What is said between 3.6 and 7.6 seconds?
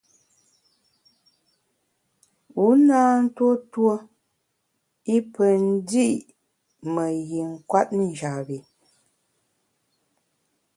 tuo i pe ndi’ me yin